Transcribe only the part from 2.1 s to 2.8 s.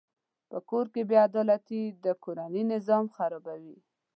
کورنۍ